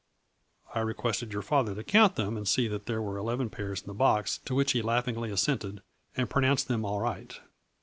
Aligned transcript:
I 0.73 0.79
requested 0.79 1.31
your 1.31 1.43
father 1.43 1.75
to 1.75 1.83
count 1.83 2.15
them 2.15 2.35
and 2.35 2.47
see 2.47 2.67
that 2.67 2.87
there 2.87 3.03
were 3.03 3.17
eleven 3.17 3.51
pairs 3.51 3.81
in 3.81 3.85
the 3.85 3.93
box, 3.93 4.39
to 4.45 4.55
which 4.55 4.71
he 4.71 4.81
laughingly 4.81 5.29
assented, 5.29 5.83
and 6.17 6.27
pronounced 6.27 6.67
them 6.67 6.83
all 6.83 6.99
right. 6.99 7.39